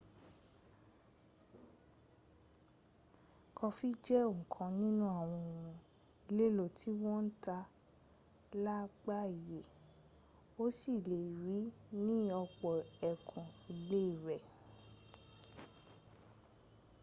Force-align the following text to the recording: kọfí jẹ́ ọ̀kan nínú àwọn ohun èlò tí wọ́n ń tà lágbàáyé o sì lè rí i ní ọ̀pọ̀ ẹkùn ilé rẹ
kọfí 3.57 3.89
jẹ́ 4.05 4.21
ọ̀kan 4.37 4.69
nínú 4.81 5.03
àwọn 5.19 5.41
ohun 5.53 5.73
èlò 6.47 6.65
tí 6.77 6.89
wọ́n 7.01 7.21
ń 7.25 7.29
tà 7.43 7.57
lágbàáyé 8.63 9.59
o 10.63 10.63
sì 10.77 10.93
lè 11.09 11.21
rí 11.43 11.59
i 11.93 11.97
ní 12.05 12.17
ọ̀pọ̀ 12.43 12.75
ẹkùn 13.11 13.47
ilé 13.73 14.01
rẹ 14.25 14.37